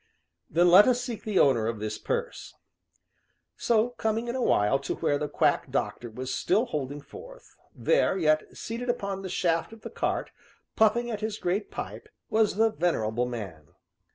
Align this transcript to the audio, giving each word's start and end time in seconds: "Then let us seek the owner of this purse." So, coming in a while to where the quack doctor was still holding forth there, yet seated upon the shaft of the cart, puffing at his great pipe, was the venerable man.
"Then 0.49 0.67
let 0.71 0.87
us 0.87 0.99
seek 0.99 1.21
the 1.23 1.37
owner 1.37 1.67
of 1.67 1.77
this 1.77 1.99
purse." 1.99 2.55
So, 3.55 3.89
coming 3.89 4.27
in 4.27 4.35
a 4.35 4.41
while 4.41 4.79
to 4.79 4.95
where 4.95 5.19
the 5.19 5.27
quack 5.29 5.69
doctor 5.69 6.09
was 6.09 6.33
still 6.33 6.65
holding 6.65 7.01
forth 7.01 7.55
there, 7.75 8.17
yet 8.17 8.57
seated 8.57 8.89
upon 8.89 9.21
the 9.21 9.29
shaft 9.29 9.73
of 9.73 9.81
the 9.81 9.91
cart, 9.91 10.31
puffing 10.75 11.11
at 11.11 11.21
his 11.21 11.37
great 11.37 11.69
pipe, 11.69 12.09
was 12.31 12.55
the 12.55 12.71
venerable 12.71 13.27
man. 13.27 13.67